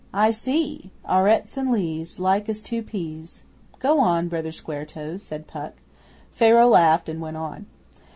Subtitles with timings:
[0.15, 3.43] 'I see Aurettes and Lees Like as two peas.
[3.77, 5.73] Go on, Brother Square toes,' said Puck.
[6.31, 7.67] Pharaoh laughed and went on.